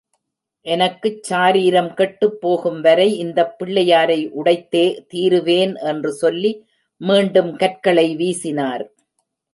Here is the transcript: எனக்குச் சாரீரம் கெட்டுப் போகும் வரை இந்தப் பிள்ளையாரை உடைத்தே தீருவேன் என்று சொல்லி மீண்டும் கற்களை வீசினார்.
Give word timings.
எனக்குச் 0.65 1.23
சாரீரம் 1.23 1.93
கெட்டுப் 1.93 2.41
போகும் 2.41 2.81
வரை 2.81 3.17
இந்தப் 3.17 3.55
பிள்ளையாரை 3.59 4.17
உடைத்தே 4.43 5.05
தீருவேன் 5.07 5.75
என்று 5.75 6.13
சொல்லி 6.13 6.51
மீண்டும் 7.01 7.55
கற்களை 7.55 8.15
வீசினார். 8.15 8.85